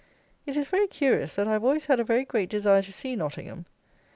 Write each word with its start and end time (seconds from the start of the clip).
It 0.47 0.57
is 0.57 0.65
very 0.65 0.87
curious 0.87 1.35
that 1.35 1.47
I 1.47 1.51
have 1.51 1.63
always 1.63 1.85
had 1.85 1.99
a 1.99 2.03
very 2.03 2.25
great 2.25 2.49
desire 2.49 2.81
to 2.81 2.91
see 2.91 3.15
Nottingham. 3.15 3.67